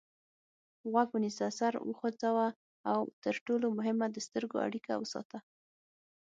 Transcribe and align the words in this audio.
غوږ 0.91 1.09
ونیسه 1.13 1.47
سر 1.59 1.73
وخوځوه 1.89 2.47
او 2.91 2.99
تر 3.23 3.35
ټولو 3.45 3.67
مهمه 3.77 4.05
د 4.11 4.17
سترګو 4.27 4.57
اړیکه 4.67 4.93
وساته. 4.97 5.39